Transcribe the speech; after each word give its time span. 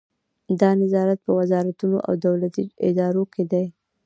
دا 0.59 0.69
نظارت 0.81 1.19
په 1.23 1.31
وزارتونو 1.39 1.97
او 2.07 2.13
دولتي 2.25 2.63
ادارو 2.87 3.23
کې 3.33 3.43
کیږي. 3.51 3.65